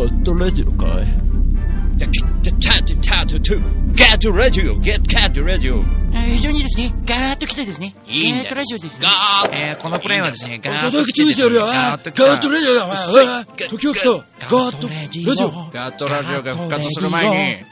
[0.00, 1.06] ットラジオかい？
[1.96, 2.10] ゲッ
[4.18, 5.82] トラジオゲットラジオ。
[6.12, 8.54] 非常にですね、ガーッと来てですね、いいんです。
[8.54, 8.98] ガーッとラジオですね。
[9.02, 9.54] ガーッ。
[9.70, 14.10] えーこのプレイはですね、ガーッと叩きついてやるよガーットラジオだ時を来た。
[14.10, 15.50] ガーットラジオ。
[15.72, 17.62] ガーットラジオが復活する前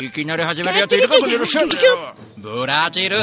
[0.00, 1.74] に、いきなり始めるやついるかもしれませんね
[2.38, 3.16] ブラジル。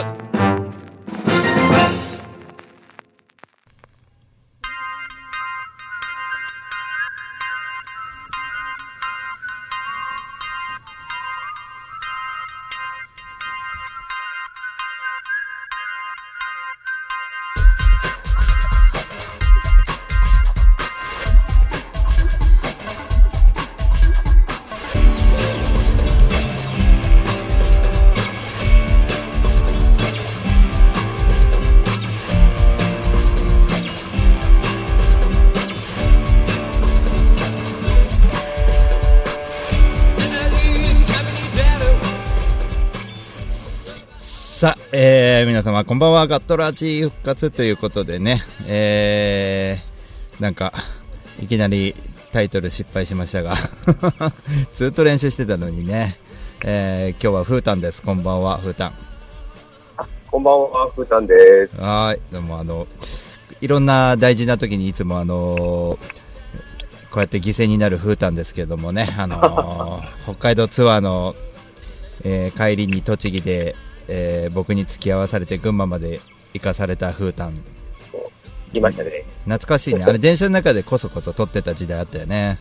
[44.97, 50.71] えー、皆様こんばんは、ガットラジ復活ということでね、えー、なんか、
[51.37, 51.93] いきなり
[52.31, 53.57] タイトル失敗しましたが、
[54.73, 56.17] ずっと練習してたのにね、
[56.63, 58.93] えー、今日はフータンです、こんばんは、フータン。
[60.31, 61.75] こんばんは、ふーたんです。
[61.75, 62.87] はーい、どうもあの、
[63.59, 65.99] いろんな大事な時にいつもあの
[67.11, 71.35] こうやって犠牲になるフータンですけどもね、あの 北海道ツアーの、
[72.23, 73.75] えー帰りに栃木で、
[74.07, 76.21] えー僕に付き合わされて群馬まで
[76.53, 77.55] 行かされたフータン。
[78.73, 79.25] 来ましたね。
[79.45, 80.03] 懐かしいね。
[80.03, 82.59] あれ電車の中でこそこそ撮ってた時代あったよね。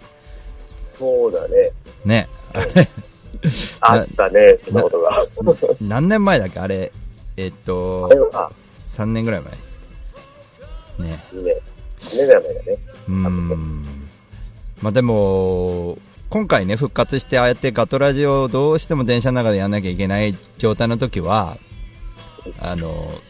[0.99, 1.71] そうだね。
[2.05, 2.29] ね。
[2.53, 2.89] あれ、
[3.81, 5.27] あったね、そんなことが。
[5.81, 6.61] 何年前だっけ？
[6.61, 6.93] あれ、
[7.37, 8.53] えっとあれ、は、
[8.87, 11.09] 3年ぐらい前。
[11.09, 11.25] ね。
[11.33, 11.55] 2年。
[12.01, 12.79] 2年ぐらい前だね。
[13.09, 14.09] うーん。
[14.81, 15.99] まあでも、
[16.31, 21.59] 今回ね、復活して、ああやってガトラジオをどうしても電車の中でやんなきゃいけない状態の時は、
[22.59, 23.21] あの、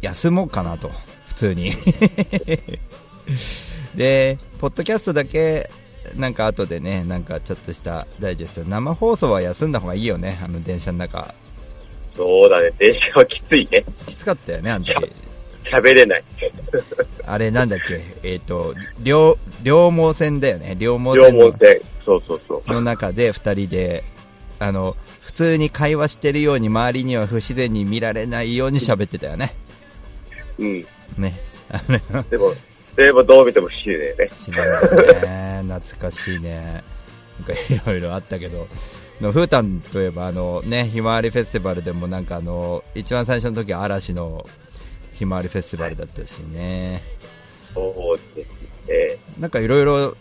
[0.00, 0.90] 休もうかなと、
[1.26, 1.72] 普通に。
[3.94, 5.70] で、ポッドキャストだけ、
[6.16, 11.34] なんか後でね、なんかちょっとしたダイジェスト、生放送は休んだ方がいいよね、あの電車の中。
[12.16, 12.72] そうだね。
[12.78, 13.84] 電車はきついね。
[14.06, 14.92] きつかったよね、あの時。
[15.70, 16.24] 喋れない。
[17.26, 21.80] あれなんだっけ、えっ、と、両、両毛線だよね、両毛両線の門線。
[22.08, 22.74] そうそうそう。
[22.74, 24.04] の中で2人で
[24.58, 29.54] あの普通に会話してるように周りには不自然に見られないように喋ってたよね。
[30.58, 30.86] うん。
[31.16, 31.40] ね。
[32.30, 32.54] でも、
[32.96, 34.30] でもどう見ても不思議だよね。
[34.40, 34.68] しない
[35.22, 36.82] ね懐かしいね。
[37.46, 38.66] なんかいろいろあったけど、
[39.20, 44.46] のフータンといえばあのねひまわりフェスティバルでもなんかあの一番最初の時は嵐の
[45.14, 47.02] ひまわりフェスティバルだったしね。
[47.74, 48.48] そうです
[48.88, 49.18] ね。
[49.38, 50.16] なんかいろいろ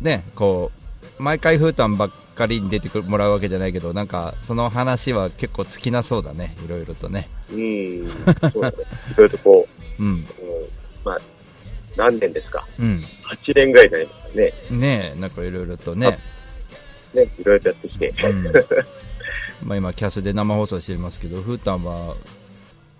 [0.00, 0.75] ねこう
[1.18, 6.56] 毎回フータンばっかりに出てくるもらうわけじゃないけどなんかその話は結構尽きなそうだね。
[6.64, 7.28] いろいろとね。
[7.50, 8.08] うん。
[8.52, 8.76] そうだね。
[9.12, 9.68] いろいろとこ
[9.98, 10.06] うん。
[10.06, 10.26] う、うん。
[11.04, 11.18] まあ、
[11.96, 12.66] 何年ですか？
[12.78, 13.04] うん。
[13.46, 14.54] 8年ぐらいになりましたね。
[14.70, 16.18] ねえなんかいろいろとね、
[17.14, 18.14] ね、いろいろとやってきて。
[18.22, 18.44] うん。
[19.66, 22.14] まあ今キャスで生放送してますけどフータンは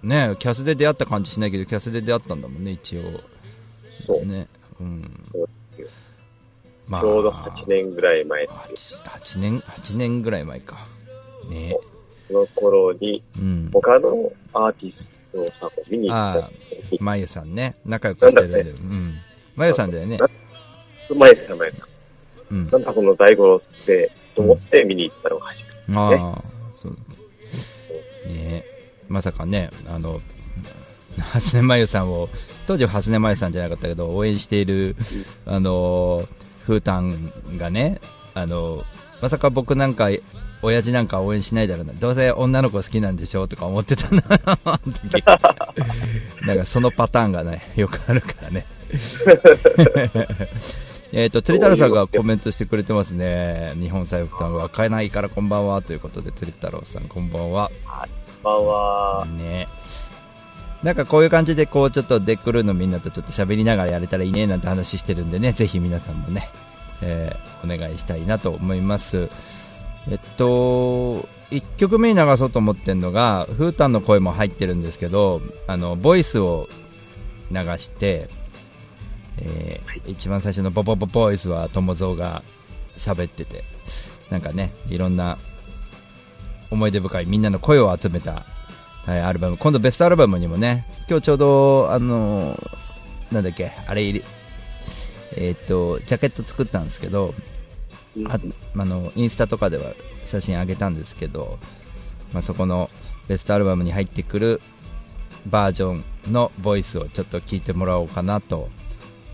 [0.03, 3.03] ねキャスで出会った感じしないけどキャスで出会ったんだもんね一応。
[4.07, 4.27] そう。
[4.27, 4.47] ね。
[4.81, 5.27] うん
[6.89, 9.01] まちょうど8年ぐらい前ですよ。
[9.05, 10.87] 8年8年ぐらい前か。
[11.49, 11.77] ね。
[12.29, 13.71] その頃に、うん。
[13.73, 14.99] 他のアーティス
[15.33, 16.47] トさんを見に行った。
[16.47, 16.51] あ
[17.01, 17.77] まゆさんね。
[17.85, 19.15] 仲良くしてるんだよ、うん。
[19.55, 20.19] まゆさんだよね。
[21.15, 21.59] 前さん。
[21.59, 21.81] 前さん。
[22.49, 25.71] うんなんだこの大五郎って、と思って見に行ったのが初めて。
[25.97, 26.43] ああ、
[26.77, 26.97] そう。
[28.29, 28.65] ね。
[29.09, 30.21] まさかね、あの、
[31.21, 32.29] 初音まゆさんを、
[32.67, 34.97] 当時は初音まゆさんじゃなかったけど、応援している、
[35.45, 36.29] あの、
[36.67, 38.01] フータンがね、
[38.35, 38.85] あの、
[39.23, 40.09] まさか僕なんか、
[40.63, 44.23] 親父なんか応援しないだろうな、どうせ女の子好きなんでしょとか思ってたな、
[44.65, 45.23] あの時
[46.45, 48.67] なんかそのパターンがね、よくあるからね。
[51.13, 53.75] えっと、釣り太郎さんがコメントしてくれてますね。
[53.81, 57.71] 日本財布担は買えないからこんばんはということで、釣り太郎さんこんばんは。
[58.43, 59.27] こんばんは。
[59.27, 59.69] ね。
[60.87, 66.49] なんかこういう感じでこうちょっとデックルーのみんなとちょっと喋りながらやれたらいいねなんて話してるんでね、ぜひ皆さんもね、
[67.03, 69.29] えーお願いしたいなと思います。
[70.09, 76.69] えっと、1曲目に流そうと思ってるのが、フータンの声も入ってるんですけど、あの、ボイスを
[77.51, 78.31] 流して、
[79.39, 82.45] えー一番最初のボボボボイスは友蔵が
[82.97, 83.65] 喋ってて、
[84.31, 85.39] なんかね、いろんな
[86.71, 88.47] 思い出深いみんなの声を集めた、
[89.07, 92.87] はい、アルバム、今度ベストアルバムにもね、今日ちょうど、あのー
[93.31, 94.25] なんだっけ、あれ入り、
[95.37, 97.33] えーっと、ジャケット作ったんですけど、
[98.17, 98.27] うん。
[98.27, 98.41] あ
[98.77, 99.93] あのインスタとかでは
[100.25, 101.59] 写真上げたんですけど、
[102.33, 102.91] まあ、そこの
[103.29, 104.61] ベストアルバムに入ってくる
[105.47, 108.69] バージョンのボイスをちょっと聞いてもらおうかなと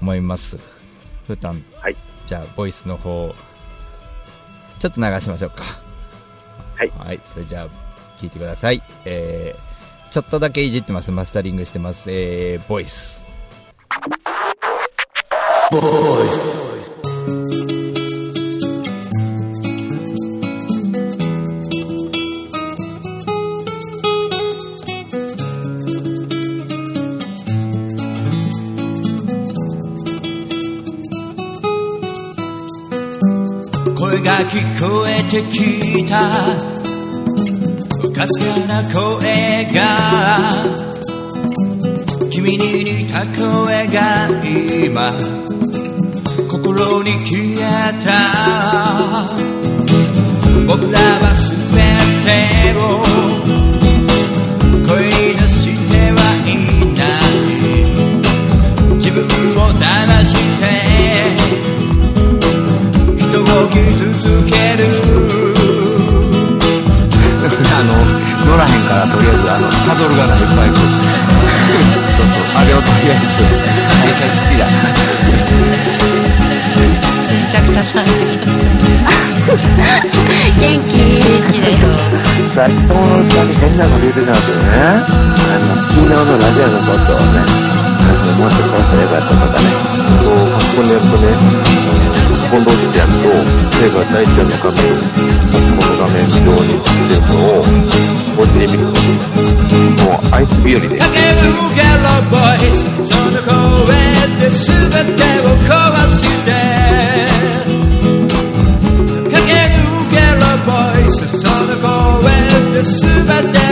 [0.03, 0.59] 思います。
[1.27, 1.65] ふーたん。
[1.81, 1.97] はい。
[2.27, 3.35] じゃあボイスの方
[4.81, 5.65] ちょっと流しましょうか。
[6.77, 7.82] はいそれじゃあ
[8.23, 8.81] 聞いてください。
[9.05, 11.11] えー、ちょっとだけいじってます。
[11.11, 12.05] マスタリングしてます。
[12.09, 13.21] えー、ボイス。
[33.97, 36.72] 声が聞こえてきた。
[38.23, 39.79] かすかな声が
[42.31, 45.13] 君に似た声が今
[46.49, 47.63] 心に消え
[48.05, 48.07] た。
[50.69, 51.75] 僕らは全
[52.25, 52.31] て
[52.79, 52.81] を
[54.87, 56.49] 声に出してはい
[56.95, 57.21] ない。
[58.99, 59.19] 自分
[59.57, 59.83] を騙
[60.25, 60.31] し
[60.61, 60.63] て
[63.19, 64.12] 人を傷
[67.83, 67.91] あの、
[68.47, 70.79] 乗らへんからとりあえず、あの、サドルがないバイク。
[72.15, 73.43] そうそう、あれをとりあえず、
[74.07, 74.71] 会社してや。
[77.27, 78.07] 洗濯足さない
[80.61, 81.75] 元気元気だよ
[82.55, 84.79] 最初に変なの入れてたんですよね。
[84.79, 87.43] あの、昨日のラジオのことをね、
[88.39, 89.67] もうちょっとこうすればよかったとかね、
[90.23, 91.27] こう、パソコンでやるとね、
[92.31, 95.42] パソコン同士でやると、例えば大ちゃんの画面、
[96.03, 97.63] パソコンの画面上に映ってるのを、
[98.37, 98.99] こっちで見ると、
[100.03, 103.95] もう、アイス日和で、駆け抜けろボイスその声
[104.39, 105.71] で全てを壊
[106.09, 106.51] して
[109.31, 111.71] 駆け抜けろボイスその
[112.21, 112.27] 声
[112.73, 112.93] で全
[113.27, 113.72] てを受け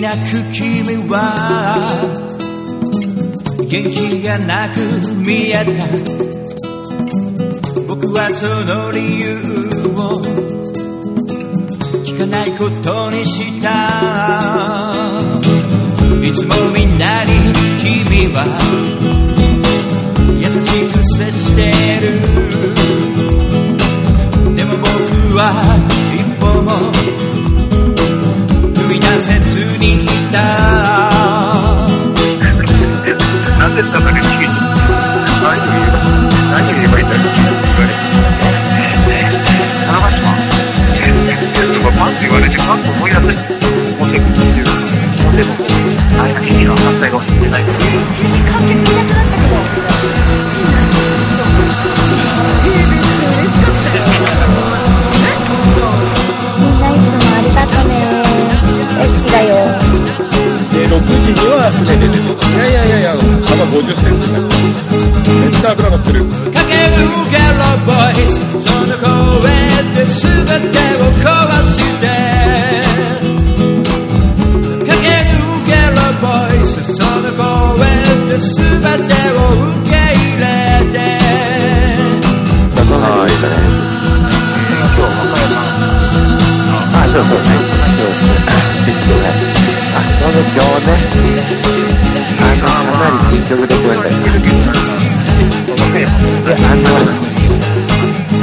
[0.00, 1.14] いなく君は
[3.68, 4.80] 元気がなく
[5.14, 5.62] 見えた。
[7.86, 9.36] 僕はその理由
[9.98, 10.22] を
[12.02, 13.68] 聞かないことにした。
[16.22, 17.32] いつもみんなに
[17.82, 18.46] 君は
[20.40, 21.60] 優しく接して
[22.00, 22.08] る。
[24.56, 24.88] でも僕
[25.36, 25.46] は
[29.22, 30.38] せずにいた。
[33.58, 34.48] なんでそんなにチキン
[35.42, 35.96] 何を言えば、
[36.52, 37.26] 何を言えばいいんだろう？
[37.30, 39.50] 言われて。
[39.86, 40.30] 田中島
[41.74, 43.34] とかパンって言われてパンと思い出せない。
[43.98, 44.64] モテクっていう？
[45.24, 45.69] モテの、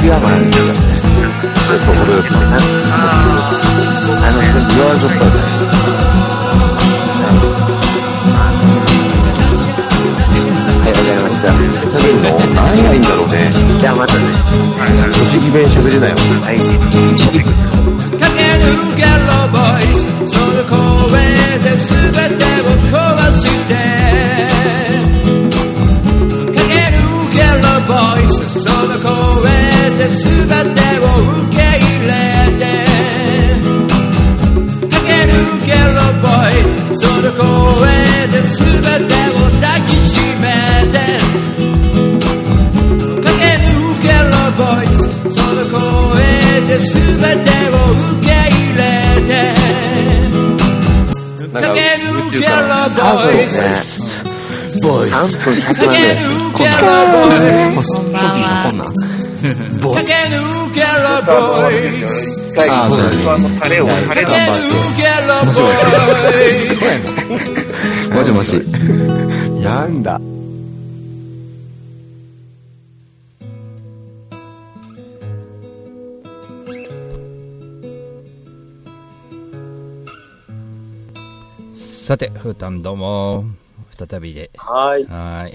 [0.08, 0.47] シ
[54.82, 55.06] ボイ。
[55.06, 55.10] ス、ボーイ。
[55.10, 56.28] 3分100万円です。
[56.52, 56.76] こんな。
[57.70, 57.74] ん。
[57.74, 58.84] 欲しいのこんな。
[58.84, 58.92] ん。
[59.80, 60.04] ボーイ。
[62.00, 64.74] 一回、あーそうやね僕はもうタレを、タレ頑張って。
[65.46, 65.68] もしも
[68.12, 68.14] し。
[68.14, 68.56] もしもし。
[69.62, 69.86] な。
[69.86, 70.20] んだ。
[82.08, 83.44] さて、ふーたんどうも、
[84.06, 84.50] 再びで。
[84.56, 85.04] はい。
[85.04, 85.54] はーい。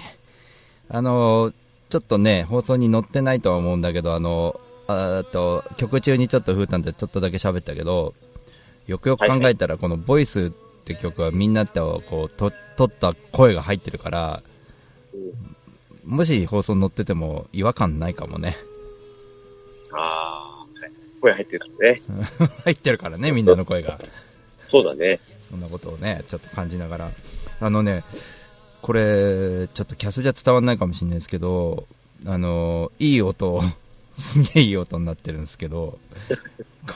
[0.89, 1.53] あのー
[1.89, 8.15] ちょっとね、放送に載ってないとは思うんだけど、あのああと、曲中にちょっとふーたんとちょっとだけ喋ったけど、
[8.87, 10.49] よくよく考えたら、このボイスっ
[10.85, 14.41] て曲はみんなとこう、と、撮った声が入ってるから、
[16.03, 18.57] もし放送に載ってても違和感ないかもね。
[19.91, 22.01] ああ、はい声入ってるからね。
[22.65, 23.99] 入ってるからね、みんなの声が。
[24.71, 25.19] そうだね。
[25.53, 27.11] そんなことをね、ちょっと感じながら。
[27.59, 28.03] あのね、
[28.81, 31.85] これ、ちょっとキャスじゃ伝わんないかもしれないですけど、
[32.25, 33.61] あの、いい音、
[34.17, 35.99] すげえいい音になってるんですけど、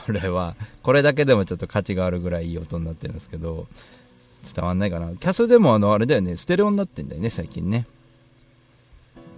[0.06, 3.68] これは、これだけでもちょっと価値があるぐらいいい音になってるんですけど、
[4.52, 5.12] 伝わんないかな。
[5.14, 7.86] キャスでもあの、あれだよね、ステレオになってんだよね、最近ね。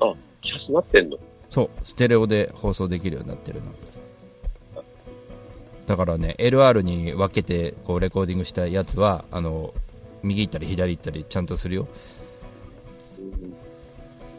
[0.00, 1.18] あ、キャスなってんの？
[1.50, 3.70] そう、ステレオで放送できるようになってるの。
[5.90, 9.74] だからね、LR に分けてこうレコーディングしたやつは、あの、
[10.22, 11.88] 右行ったり左行ったりちゃんとするよ。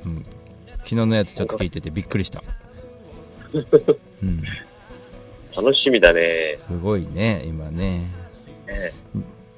[0.06, 0.26] うん。
[0.78, 2.42] 昨日のやつちょっと聞いててびっくりした。
[4.24, 4.42] うん。
[5.54, 6.58] 楽しみだね。
[6.70, 8.08] すごいね、今ね。
[8.66, 8.94] ね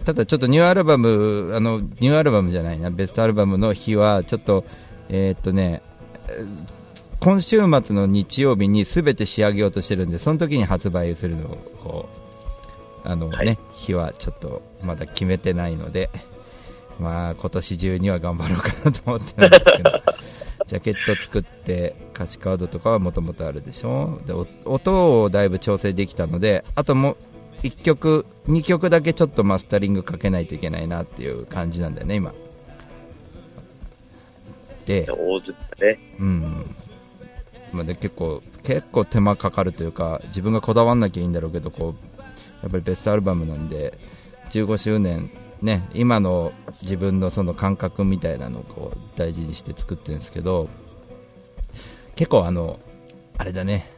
[0.04, 4.66] ただちょっとニューアルバム、あの、ニューアルバムじゃないな、ベストアルバムの日は、ちょっと、
[5.10, 5.84] えーっとね、
[6.28, 6.83] えー
[7.24, 11.48] 今週末の日曜日に全て仕上げようとしてるんで、その時に発売するの
[11.86, 12.10] を、
[13.06, 16.10] あのね、はい日はちょっとまだ決めてないので、
[17.00, 19.92] まあ、今年中には頑張ろうかなと思ってるんですけど、
[20.68, 24.20] ジャケット作って、歌詞カードとかはもともとあるでしょ？
[24.26, 27.18] で、お音をだいぶ調整できたので、あともう、
[27.66, 32.34] 1曲、2曲だけちょっとマスタリングかけないといけないなっていう感じなんだよね、今。
[34.86, 35.06] で。
[36.20, 36.76] うん。
[37.76, 42.22] ま、で結構、結構手間かかるというか、自分がこだわんなきゃいいんだろうけど、こう、
[42.62, 43.98] やっぱりベストアルバムなんで、
[44.50, 45.30] 15周年、
[45.62, 46.52] ね、今の
[46.82, 50.68] 自分のその感覚みたいなのをこう大事にして作ってるんですけど、
[52.16, 52.80] 結構あの、
[53.38, 53.90] あれだね、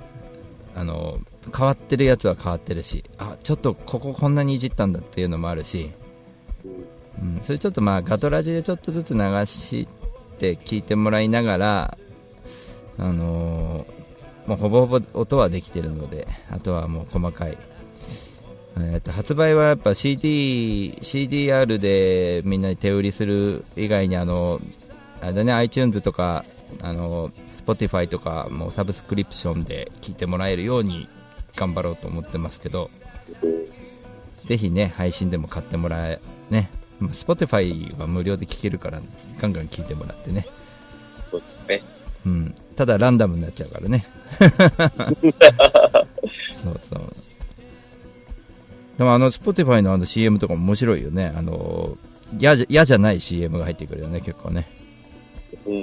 [0.75, 1.19] あの、
[1.55, 5.91] 変わってるやつは変わってるし、あ、ちょっとこここんなにいじったんだっていうのもあるし、
[7.19, 9.87] うん、それちょっとまあガトラジでちょっとずつ流し
[10.37, 11.97] て聞いてもらいながら、
[12.97, 14.05] あのー
[14.45, 17.57] もうほぼほぼ音はできてるので、あとはもう細かい。
[18.77, 24.61] えーと発売はやっぱ CD、CDR でみんなに手売りする以外にあの、
[25.21, 26.45] あれだね、iTunes とか、
[26.83, 27.31] あの、
[27.65, 31.09] Spotify とかもサブスクリプションで聞いてもらえるように
[31.55, 32.91] 頑張ろうと思ってますけど、
[34.45, 36.21] ぜひね、配信でも買ってもらえ、
[36.51, 36.69] ね、
[37.01, 39.01] Spotify は無料で聴けるから、
[39.41, 40.47] ガンガン聴いてもらってね。
[41.31, 41.83] そうですね。
[42.25, 44.05] うん、ただランダムになっちゃうからね。
[46.55, 47.13] そうそう。
[48.97, 51.33] でもあの、Spotify のあの CM とかも面白いよね。
[51.35, 51.97] あの、
[52.39, 54.67] 嫌じじゃない CM が入ってくるよね、結構ね。
[55.65, 55.73] うん。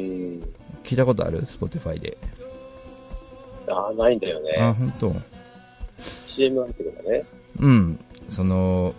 [0.83, 2.17] 聞いたことある ?Spotify で。
[3.69, 4.73] ああ、ないんだよあ、ね。
[4.73, 5.15] 本当。
[6.01, 7.25] CM なんていうのがね。
[7.61, 8.01] うん。
[8.29, 8.95] その、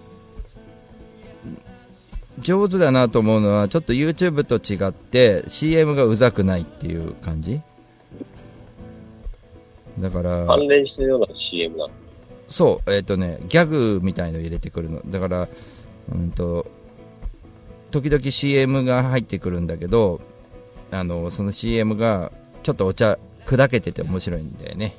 [2.40, 7.62] 上手だなと思うのは、ちょっと YouTube と違って CM がうざくないっていう感じ？
[10.00, 11.94] だから、関連してるような CM なの？
[12.50, 15.02] そう、えっ、とね、ギャグみたいの入れてくるの。
[15.06, 15.48] だから、
[16.12, 16.66] うんと、
[17.92, 20.20] 時々 CM が入ってくるんだけど、
[20.92, 22.32] あの、その CM が、
[22.64, 24.96] ちょっとお茶、砕けてて面白いんだよね。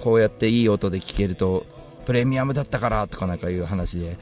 [0.00, 1.66] こうやっていい音で聴けると、
[2.06, 4.16] プレミアムだったからとかなんかいう話で、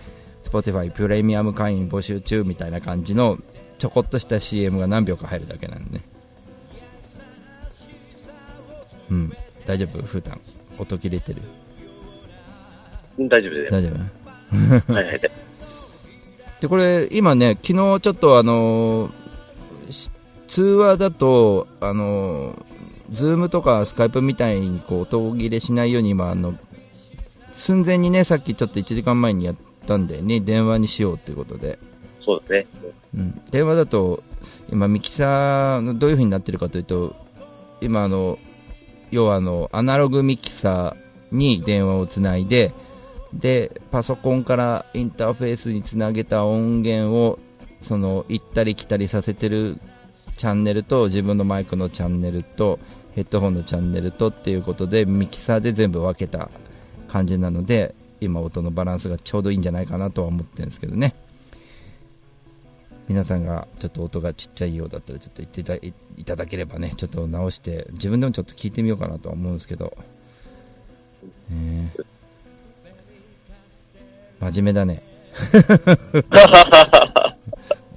[0.45, 3.39] Spotify プレミアム会員募集中みたいな感じの、
[3.79, 6.05] ちょこっとした CM が何秒か入るだけなんでね。
[9.11, 9.33] うん。
[9.67, 10.03] 大丈夫？
[10.03, 10.41] ふーたん。
[10.79, 11.43] 音切れてる？
[13.19, 13.71] うん大丈夫だよ。
[13.71, 13.89] 大丈
[14.89, 14.93] 夫？
[14.93, 15.21] はいはい。
[16.61, 20.11] で、これ、今ね、昨日ちょっとあのーし
[20.49, 22.65] 通話だと、あのー、
[23.13, 26.55] ズームとかスカイプみたいにこう音切れしないように今、あの、
[27.53, 29.55] 寸前にね、さっきちょっと1時間前にや
[29.89, 31.79] ったんでね、電話にしようということで。
[32.23, 32.93] そうですね。
[33.15, 34.23] うん、電話だと、
[34.71, 37.17] 今、ミキサーのどういう風になってるかというと、
[37.81, 38.39] 今あの、
[39.11, 42.73] 要はあの、アナログミキサーに電話をつないで、
[43.33, 47.39] で、パソコンからインターフェースにつなげた音源を
[47.81, 49.79] その行ったり来たりさせてる
[50.37, 52.79] チャンネルと自分のマイクのチャンネルと
[53.15, 56.51] ヘッドホンのチャンネルとっていうことでミキサーで全部分けた
[57.09, 61.15] 感じなので今音のバランスがちょうどいいんじゃないかなとは思ってるんですけどね。
[63.09, 69.97] 皆さんがちょっと音がちっちゃいようだったらちょっと言っていただければねちょっと直して自分でもちょっと聞いてみようかなとは思うんですけど、
[71.49, 72.19] ねえ
[74.41, 75.03] 真面目だね。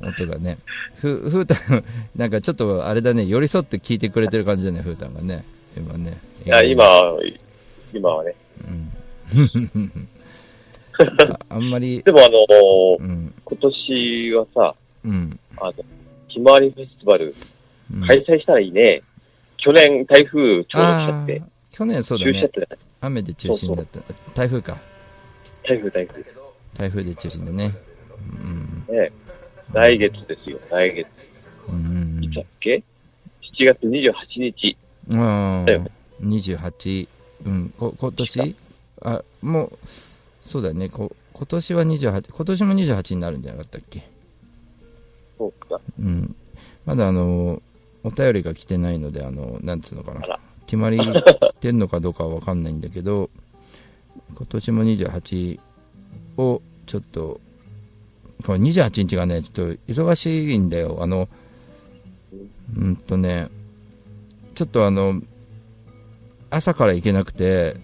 [0.02, 0.58] 音がね。
[0.96, 1.84] ふふうたん
[2.16, 3.26] なんかちょっとあれだね。
[3.26, 5.44] 寄り添って聞いてくれてる感じだねふうたんがね。
[5.78, 6.18] 今ね。
[6.46, 6.84] いや、今、
[7.94, 8.36] 今はね。
[8.68, 8.92] うん
[11.08, 13.34] ああんまりでもあのーうん。
[13.44, 15.40] 今年はさ、うん。
[15.58, 15.74] あの、
[16.28, 17.36] ひまわりフェスティバル
[17.94, 18.08] うん。
[18.08, 19.02] 開催したらいいね。
[19.58, 21.44] 去年台風ちょうど来ちゃって。
[21.72, 22.50] 去年そうだね。
[23.02, 24.00] 雨で中心だった。
[24.34, 24.78] 台風か。
[25.64, 26.24] 台風台風。
[26.78, 27.76] 台風で中心だね。
[28.90, 28.96] うん。
[28.96, 29.12] ね。
[29.74, 31.08] 来月ですよ、来月。
[31.70, 31.76] うん。
[31.76, 32.84] うんいつだっけ
[33.60, 34.78] ?7 月28日。
[35.10, 35.92] うんだよね。
[36.22, 37.08] 28、
[37.46, 38.56] うん、こ今年？
[39.04, 39.80] あもう
[40.52, 40.90] そうだよね。
[40.90, 44.04] こ今年は28今年も28になるんじゃなかったっけ？
[45.38, 45.80] そうか。
[45.98, 46.36] うん。
[46.86, 47.62] まだあの
[48.04, 50.40] お便りが来てないのであのなんつうのかな。
[50.66, 51.00] 決まり
[51.60, 53.30] てんのかどうかは分かんないんだけど
[54.36, 55.60] 今年も28
[56.38, 57.40] をちょっと
[58.46, 60.98] これ28日がねちょっと忙しいんだよ。
[61.02, 61.30] あの
[62.78, 63.50] うんとね
[64.56, 65.22] ちょっとあの
[66.50, 67.78] 朝から行けなくて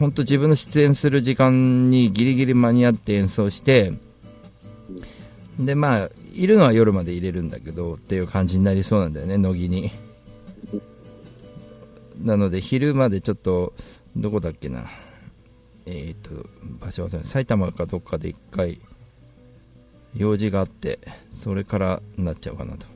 [0.00, 3.92] 本当自分の出演する時間にギリギリ間に合って演奏して
[5.58, 9.92] でまあいるのは夜まで入れるんだけどっていう感じになりそうなんだよね乃木に。
[12.22, 13.74] なので昼までちょっと
[14.16, 14.84] どこだっけな。
[15.86, 18.80] えっ、と場所忘れ埼玉かどっかで一回
[20.16, 20.98] 用事があって
[21.34, 22.86] それからなっちゃうかなと。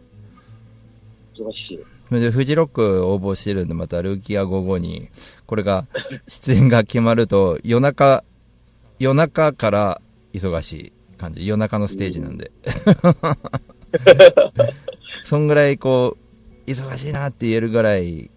[1.36, 1.93] 忙しい。
[2.08, 5.08] それでフジロック応募してるんでまたルーキア55に
[5.46, 5.86] これが
[6.28, 8.24] 出演が決まると夜中
[8.98, 10.00] 夜中から
[10.32, 11.46] 忙しい感じ。
[11.46, 12.50] 夜中のステージなんで。
[15.24, 16.16] そんぐらいこ
[16.66, 18.30] う忙しいなって言えるぐらいに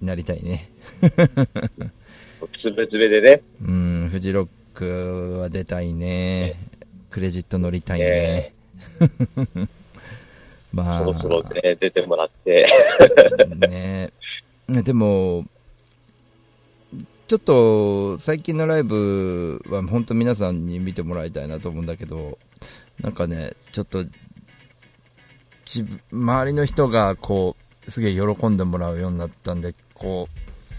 [0.00, 0.70] なりたいね。
[1.00, 3.42] つべつべでね。
[3.62, 6.56] うんフジロックは出たいね。
[7.10, 8.54] クレジット乗りたいね
[10.72, 12.66] まあそろそろね、出てもらって。
[13.68, 14.12] ね
[14.68, 15.44] ねでも、
[17.28, 22.38] ちょっと最近のライブは本当皆さんに見てもらいたいなと思うんだけど、
[23.00, 24.04] なんかね、ちょっと
[25.66, 27.56] 自分周りの人がこ
[27.86, 30.28] うすげえ喜んでもらうようになったんで、こ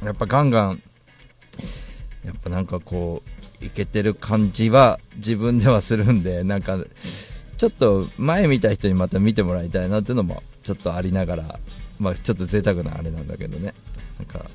[0.01, 0.81] うやっぱガンガン、
[2.25, 3.23] やっぱなんかこ
[3.61, 6.77] う、いけてる感じは自分ではするんで、なんか、
[7.57, 11.59] ちょっと前見た人にまた見てもらいたいなっていうのもちょっとありながら、
[11.99, 13.73] まあ、ちょっと贅沢なあれなんだけどね、
[14.19, 14.45] なんか、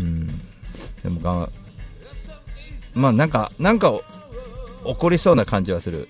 [0.00, 0.26] うん、
[1.02, 1.48] でもが、
[2.94, 4.00] まあなんか、なんか
[4.84, 6.08] 起こりそうな感じはする、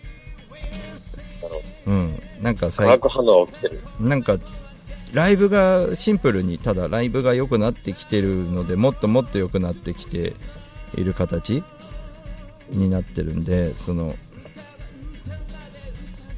[1.87, 3.83] うん、なんか化最学反応が起きてる。
[4.01, 4.39] なんか
[5.13, 10.35] ライブがシンプルにただライブが良くなってきてるのでもっともっと良くなってきて
[10.97, 11.63] いる形
[12.71, 14.17] になってるんでその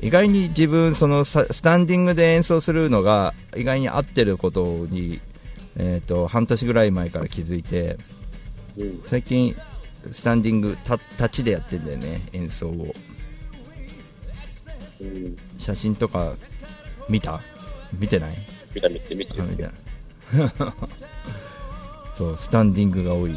[0.03, 5.21] 意外に自分そのさスタンディングで演奏するのが意外に合ってることに、
[5.77, 7.97] えー、と半年ぐらい前から気づいて
[8.77, 9.03] うん。
[9.07, 9.57] 最近
[10.13, 12.95] スタンディングた立ちでやってんだよね演奏を
[15.01, 15.37] うん。
[15.59, 16.35] 写真とか
[17.09, 17.41] 見た？
[17.99, 18.37] 見てない？
[18.75, 19.73] 見た見て見てあみたいな
[22.19, 23.35] そうスタンディングが多い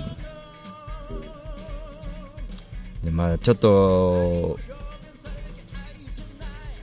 [3.04, 4.60] でまあちょっと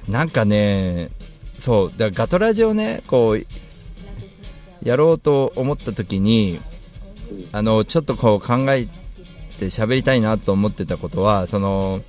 [0.08, 1.10] なんかね
[1.58, 3.46] そうだガトラジをねこう
[4.82, 6.60] やろうと思った時に
[7.52, 8.86] あのちょっとこう考え
[9.58, 12.02] て喋りたいなと思ってたことはその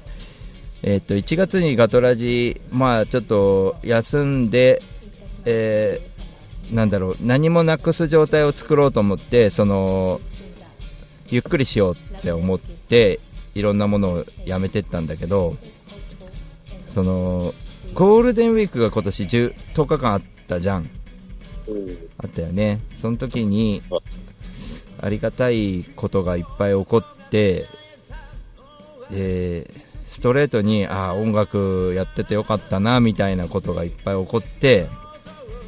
[0.83, 4.81] えっと1月にガトラジ、まあ、ちょっと休んで、
[5.45, 6.17] えー
[6.71, 10.19] なんだろう何もなくす状態を作ろうと思ってその
[11.29, 13.19] ゆっくりしようって思って
[13.55, 15.55] いろんなものをやめてったんだけど
[16.93, 17.53] その
[17.93, 20.89] ゴールデンウィークが今年 10, 10日間あったじゃん
[21.67, 22.09] うん。
[22.17, 23.81] あったよねその時に
[24.99, 27.67] ありがたいことがいっぱい起こって、
[29.11, 34.87] えーストレートにあー音楽やっててよかったなみたいなことがいっぱい起こって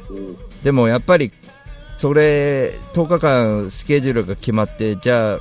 [0.08, 0.38] うん。
[0.64, 1.30] でもやっぱり
[1.98, 5.40] それ10日間スケジュールが決まってじゃあ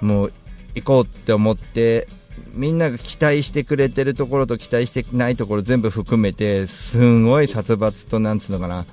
[0.00, 0.32] もう
[0.76, 2.06] 行こうって思って
[2.56, 8.86] みんなが期待してくれてるところと期待してないところ全部含めてすんごい殺伐となんつうのかな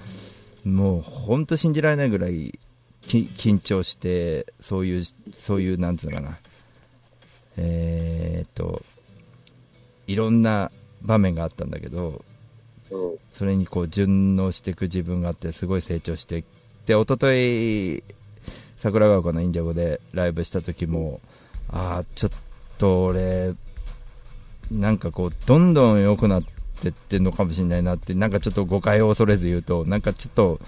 [0.66, 2.60] もう本当信じられないぐらい
[3.08, 6.38] 緊張してそういうそういうなんつうのかな
[7.58, 8.84] えーっと
[10.08, 10.72] いろんな
[11.02, 12.24] 場面があったんだけど。
[13.32, 16.44] それにこう順応していく自分があってすごい成長して
[16.86, 18.04] で一昨日
[18.78, 21.20] 桜川湖のインジャゴでライブした時も
[21.70, 22.32] ああちょっ
[22.78, 23.54] と俺
[24.72, 26.44] なんかこうどんどん良くなっ
[26.82, 30.60] てってんのかもしれないなってなんかちょっと誤解を恐れず言うとなんかちょっと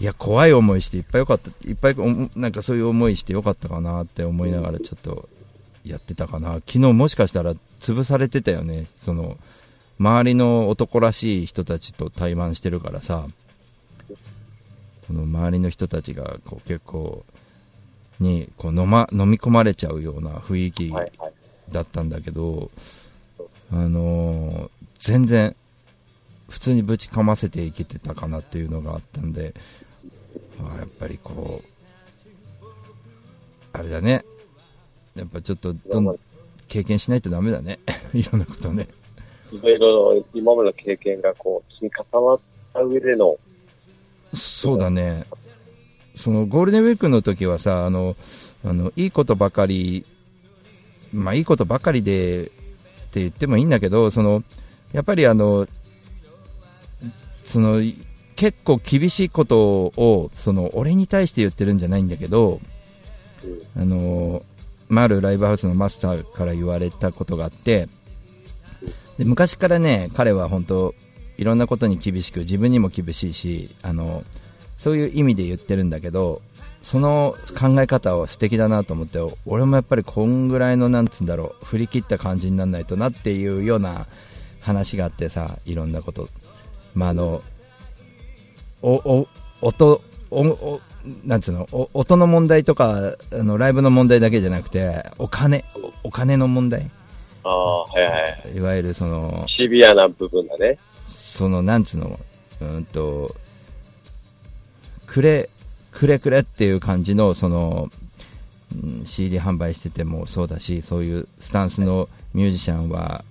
[0.00, 1.96] いや怖い思いしていっぱいよかったいっぱい
[2.36, 5.28] なんかそういう思いしてよかったかなって思いながらちょっと
[5.84, 6.54] やってたかな。
[6.54, 8.86] 昨日もしかしたら潰されてたよね。
[9.04, 9.38] その
[9.98, 13.26] 周りの男らしい人たちと対マンしてるからさ。
[15.06, 17.24] その周りの人たちがこう結構
[18.20, 20.92] にこう飲,、ま、飲み込まれちゃうような雰囲気。
[21.70, 22.70] だったんだけど、
[23.72, 25.54] あのー全然
[26.48, 29.54] 普通にぶちかませていけてたかなっていうのがあったんで、
[30.58, 32.66] まあ、やっぱりこう
[33.72, 34.24] あれだね。
[35.14, 36.18] やっぱちょっとどんどん
[36.66, 37.78] 経験しないとダメだね。
[38.14, 38.88] いろんなことね。
[39.52, 42.40] いろいろ今までの経験がこう積み重なっ
[42.72, 43.36] た上での、
[44.34, 45.24] そうだね、
[46.16, 48.16] そのゴールデンウィークの時はさ、あの
[48.64, 50.04] あのいいことばかり、
[51.12, 52.48] まあいいことばかりでっ
[53.10, 54.42] て言ってもいいんだけど、その
[54.92, 55.68] やっぱりあの
[57.44, 57.80] その
[58.34, 59.58] 結構厳しいこと
[59.96, 62.60] をその俺に対して言ってるんじゃないんだけど、
[63.76, 64.42] あの
[64.88, 67.88] まああるライブハウスのマスターから言われたことがあって、
[69.18, 70.94] で昔からね、彼は本当、
[71.38, 74.24] いろんなことに厳しく、自分にも厳しいし、あの
[74.86, 76.42] そういう意味で言ってるんだけど、
[76.80, 84.06] その考え方は素敵だなと思って、俺もやっぱりこんぐらいの、なんつうんだろう、振り切った感じにならないとなっていうような
[84.60, 86.28] 話があってさ、いろんなこと、
[86.94, 87.42] まあ、あの
[88.80, 89.28] おお
[89.60, 90.80] 音おお
[91.24, 95.64] なんつうのお音の問題とかあのライブの問題だけじゃなくてお金
[96.04, 96.88] おお金の問題
[97.42, 98.10] ああ、はいは
[98.54, 98.56] い。
[98.56, 100.78] いわゆるそのシビアな部分だね。
[101.08, 102.20] そのなんつうの
[102.60, 103.34] うーんと
[105.16, 105.48] くれ
[105.92, 107.88] くれくれっていう感じのその
[108.74, 113.24] うん CD 販売しててもそうだしそういうスタンスのミュージシャンは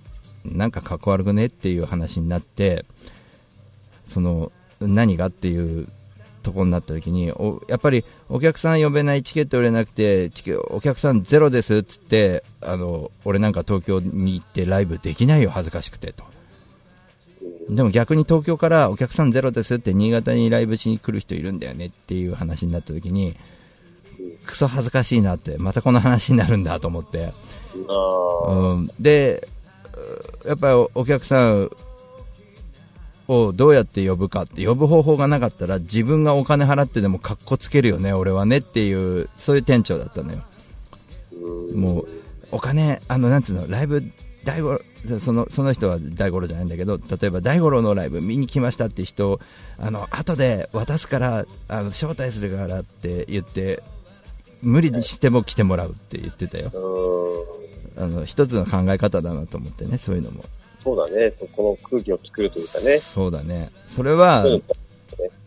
[0.44, 2.84] なんかかっこ悪くねっていう話になって
[4.08, 5.86] その何がっていう
[6.42, 16.35] とこになった時におやっぱりお客さん呼べないチケット売れなくてチケお客さんゼロですっつってあの俺なんか東京に行ってライブできないよ恥ずかしくてと。
[17.68, 23.36] でも逆に東京からお客さんゼロですって新潟にライブしに来る人いるんだよねっていう話になった時に
[24.46, 27.32] クソ恥ずかしいなってまたこの話になるんだと思って、
[28.46, 29.48] うん、で
[30.46, 31.70] やっぱりお客さん
[33.28, 40.42] をどうやって呼ぶかって呼ぶ方法がなかったら自分がお金払ってでも格好つけるよね俺はねっていうそういう店長だったのよ。
[41.74, 42.08] もう
[42.52, 44.02] お金あのなんつうのライブ
[44.46, 44.80] 大五郎
[45.20, 49.40] そのその人は大五郎じゃないんだけど例えば大五郎のライブ見に来ましたって人
[49.78, 53.82] あの後で渡すからあの招待するからって言って
[54.62, 58.02] 無理にしても来てもらうって言ってたようん。
[58.02, 60.44] あの一つの考え方だなと思ってねそういうのも
[60.84, 61.32] そうだね。
[61.40, 62.98] そこの空気を作るというかね。
[62.98, 64.60] そうだねそれはそ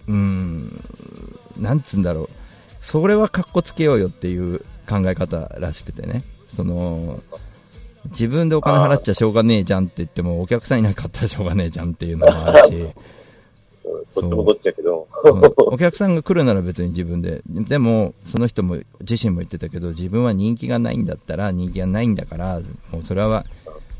[0.09, 0.83] うん
[1.55, 2.29] なんつうんだろう
[2.81, 4.59] それはかっこつけようよっていう
[4.89, 7.21] 考え方らしくてねその
[8.12, 12.74] 自分でお金払っちゃしょうがねえじゃんって言ってもお客さんいなかったらしょうがねえじゃんっていうのもあるし。
[12.76, 12.93] うん
[14.15, 15.08] どっちもどっちだけど。
[15.24, 15.41] うん。
[15.74, 17.41] お客さんが来るなら別に自分で。
[17.48, 23.45] でもその人も自身も言ってたけど自分は人気がないんだったら人気がないんだからもうそれは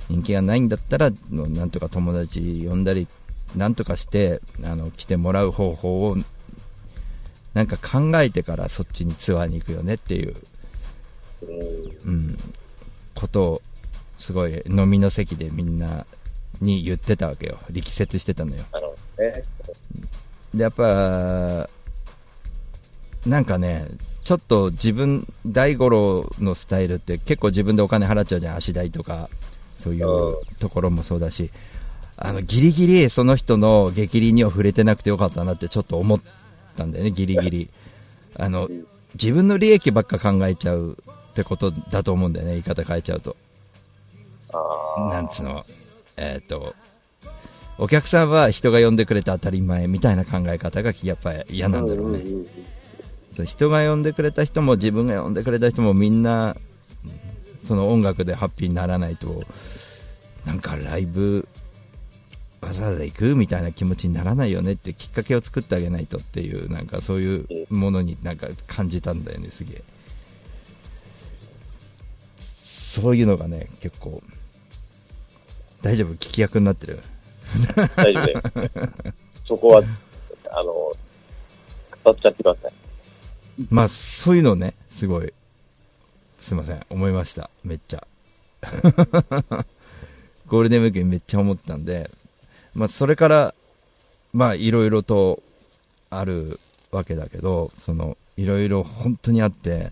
[0.10, 3.08] 人気がないんだったらなんとか友達呼んだり
[3.56, 6.18] なんとかしてあの来てもらう方法を
[7.54, 10.36] なんか考えてからそっちにツアーに行くよねっていう、
[11.42, 12.14] うん。
[12.14, 12.38] うん、
[13.16, 13.62] ことを
[14.20, 16.06] すごい飲みの席でみんな
[16.62, 17.58] に言ってたわけよ。
[17.72, 18.64] 力説してたのよ。
[20.54, 21.70] でやっぱ
[23.26, 23.88] なんかね
[24.24, 28.58] ちょっと自分大五郎のスタイルって結構自分でお金払っちゃうじゃん。
[28.58, 29.30] 足代とか
[29.78, 31.50] そういうところもそうだし。
[32.22, 36.22] あのギリギリその人の激励には触れてなくてよかったなってちょっと思っ
[36.76, 37.70] たんだよねギリギリ。
[38.36, 38.68] あの
[39.14, 40.98] 自分の利益ばっか考えちゃう
[41.32, 43.38] ってことだと思うんだよね言い方変えちゃうと。
[43.38, 43.49] あ
[44.98, 45.66] なんつうの、
[46.18, 46.76] えっ、と、
[47.78, 52.24] お客さんは人が呼んでくれて当たり前みたいな考え方がやっぱり嫌なんだろうね。
[53.32, 56.58] そう人が呼んでくれた人も自分が呼んでくれた人もみんな、
[57.66, 59.44] その音楽でハッピーにならないと
[60.46, 61.48] なんかライブ
[62.62, 69.84] わざわざ行くみたいな気持ちにならないよねってきっかけを作ってあげないとっていうなんかそういうものになんか感じたんだよねすげえ。
[72.66, 74.22] そういうのがね結構
[75.82, 76.14] 大丈夫？
[76.14, 77.00] 聞き役になってる？
[77.96, 78.70] 大丈夫。
[79.48, 79.84] そこは、
[80.52, 80.96] あの、語
[82.12, 82.74] っちゃってください。
[83.70, 85.34] まあそういうのねすごい。
[86.42, 86.86] すいません。
[86.90, 87.50] 思いました。
[87.64, 88.08] めっちゃ。
[90.48, 92.10] ゴールデンウィークにめっちゃ思ったんで
[92.74, 93.56] まあそれから
[94.34, 95.42] まあいろいろと
[96.10, 96.60] ある
[96.92, 99.92] わけだけどそのいろいろ本当にあって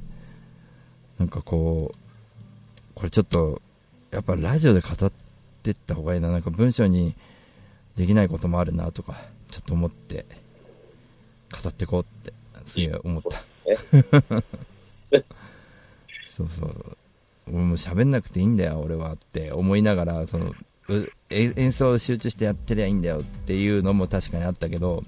[1.19, 1.97] なんかこう
[2.95, 3.61] これちょっと
[4.11, 5.26] やっぱラジオで語って
[5.71, 6.31] った方がいいな。
[6.31, 7.15] なんか文章に
[7.95, 9.15] できないこともあるなとか
[9.49, 10.25] ちょっと思って
[11.63, 12.33] 語ってこうって
[12.67, 13.41] すげえ思った。
[16.27, 16.97] そうそう。
[17.51, 20.53] 俺もう喋んなくていいんだよ俺はって思いながらその
[21.29, 25.03] 演奏を集中してやってりゃいいんだよっていうのも確かにあったけど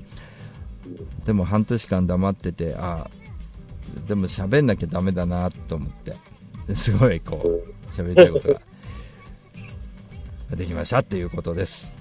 [1.26, 3.10] でも半年間黙っててあ
[4.08, 6.16] でも喋んなきゃダメだなと思って
[6.76, 8.62] すごいこう喋りたいことが
[10.56, 11.92] できましたっていうことです。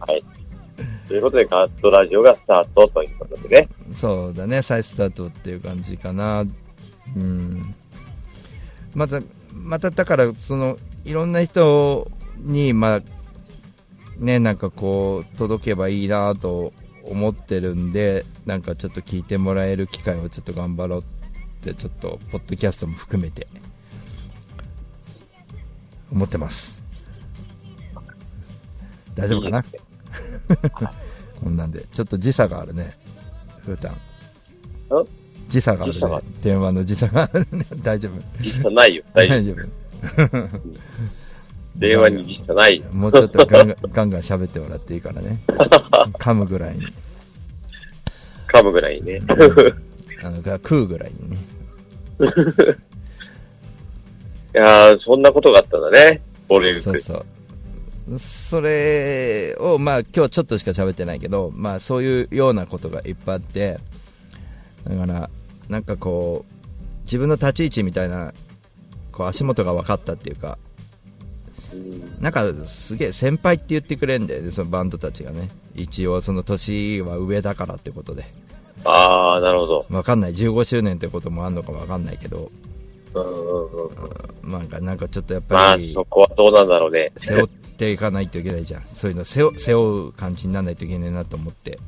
[0.00, 0.22] はい。
[1.08, 3.68] ということで、ガットラジオがスタートということでね。
[3.94, 4.62] そうだね。
[4.62, 6.44] 再スタートっていう感じかな。
[7.14, 7.74] うん。
[8.94, 9.20] また
[9.52, 13.02] まただからそのいろんな人にまあ
[14.18, 16.72] ねなんかこう届けばいいなと
[17.04, 21.04] 思ってるんでなんかちょっと聞いてもらえる機会をちょっと頑張ろうっ
[21.60, 23.46] てちょっとポッドキャストも含めて
[26.10, 26.83] 思ってます
[29.14, 29.64] 大丈夫かな？
[31.42, 31.84] こんなんで。
[31.92, 32.96] ちょっと時差があるね。
[33.64, 33.96] ふーたん。
[35.48, 36.00] 時差があるね。
[36.42, 37.66] 電話の時差があるね。
[37.82, 38.12] 大丈夫。
[38.40, 39.02] 実差ないよ。
[39.12, 39.60] 大丈夫。
[39.60, 40.60] 夫。
[41.76, 42.84] 電話に実差ないよ。
[42.92, 45.40] もうちょっとガンガンガンガン喋ってもらっていいからね。
[46.18, 46.86] 噛むぐらいに。
[48.52, 49.20] 噛むぐらいね。
[50.22, 51.36] あのが食うぐらいにね。
[54.54, 56.22] いやー、そんなことがあったんだね。
[56.48, 56.80] ボレルク。
[56.82, 57.26] そうそう
[58.18, 63.78] それをまあ今日ちょっとしか喋ってないけどまあそういうようなことがいっぱいあって
[64.88, 65.30] だから
[65.68, 66.52] なんかこう
[67.04, 68.34] 自分の立ち位置みたいな
[69.10, 70.58] こう足元が分かったっていうか
[71.72, 78.26] うんなんかすげえ先輩って言ってくれんだよねそのバンドたちがね一応その年は上だからってことで
[78.84, 79.86] あー、なるほど。
[79.88, 82.50] 分かんない15周年ってこともあるのか分かんないけど
[83.14, 83.86] うんうん
[84.44, 84.52] うん。
[84.52, 87.10] なんかなんかちょっとやっまあぱり、そこはどうなんだろうね。
[87.16, 88.82] 背負っていかないといけないじゃん。
[88.92, 91.78] そういうの背負背負う感じにならないといけないなと思って、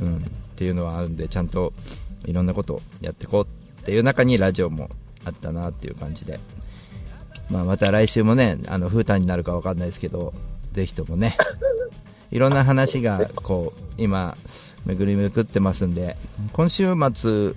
[0.00, 0.20] うん、っ
[0.56, 1.72] ていうのはあるんでちゃんと
[2.24, 4.88] いろんなことをやっていこうっていう中にラジオも
[5.24, 6.38] あったなっていう感じで、
[7.50, 10.32] まあ、また来週もねあの風太になるかわかんないですけど
[10.72, 11.36] ぜひともね
[12.30, 14.36] いろんな話がこう今
[14.86, 16.16] 巡り巡ってますんで
[16.52, 17.52] 今週末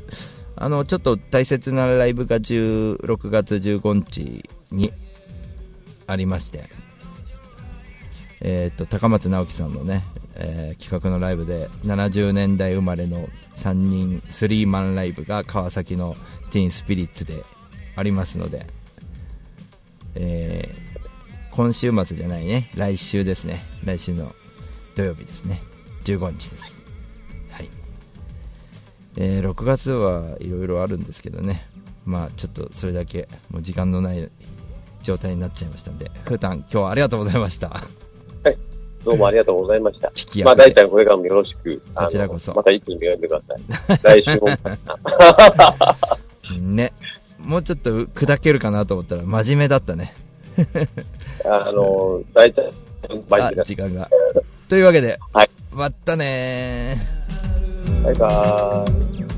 [0.56, 4.92] あのちょっと大切なライブが16月15日に
[6.08, 6.70] ありまして、
[8.42, 10.04] えー、と高松直樹さんのね、
[10.36, 16.16] えー企画のライブで70年代生まれの3人スリーマンライブが川崎の
[16.52, 17.44] ティーンスピリッツで
[17.96, 18.68] ありますので、
[20.16, 20.88] えー
[21.52, 23.66] 今週末じゃないね来週ですね。
[23.84, 24.36] 来週の
[24.96, 25.60] 土曜日ですね。
[26.04, 26.84] 15日です。
[27.50, 27.70] はい。
[29.16, 31.68] えー6月はいろいろあるんですけどね。
[32.06, 34.30] まあちょっとそれだけもう時間のない
[35.02, 37.84] 状態になっちゃいましたんでふーたん今日はありがとうございました。
[39.08, 40.12] どうもありがとうございました。
[40.44, 41.82] まあ大体これからもよろしく。
[41.96, 44.22] こちらこそまたいつにも呼んでください。
[44.22, 44.48] 来週も。
[46.60, 46.92] ね
[47.40, 50.14] もうちょっと砕けるかなと思ったら真面目だったね
[51.46, 52.70] あの、大体、
[53.30, 54.10] バあイク時間が
[54.68, 59.37] というわけで、はいまたねーバイバーイ。